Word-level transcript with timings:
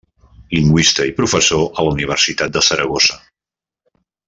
Lingüista 0.57 1.05
i 1.09 1.13
professor 1.19 1.67
a 1.67 1.85
la 1.89 1.93
Universitat 1.97 2.57
de 2.57 2.65
Saragossa. 2.71 3.21